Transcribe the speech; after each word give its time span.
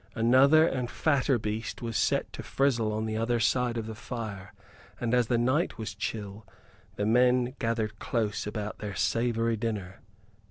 Another 0.15 0.65
and 0.65 0.89
fatter 0.89 1.37
beast 1.37 1.83
was 1.83 1.95
set 1.95 2.33
to 2.33 2.41
frizzle 2.41 2.87
upon 2.87 3.05
the 3.05 3.15
other 3.17 3.39
side 3.39 3.77
of 3.77 3.85
the 3.85 3.93
fire; 3.93 4.51
and, 4.99 5.13
as 5.13 5.27
the 5.27 5.37
night 5.37 5.77
was 5.77 5.93
chill, 5.93 6.43
the 6.95 7.05
men 7.05 7.53
gathered 7.59 7.99
close 7.99 8.47
about 8.47 8.79
their 8.79 8.95
savory 8.95 9.57
dinner. 9.57 10.01